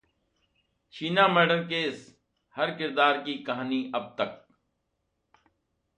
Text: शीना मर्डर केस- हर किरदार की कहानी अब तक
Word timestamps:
शीना 0.93 1.27
मर्डर 1.27 1.63
केस- 1.63 2.09
हर 2.55 2.71
किरदार 2.71 3.21
की 3.23 3.35
कहानी 3.43 3.91
अब 3.95 4.15
तक 4.21 4.45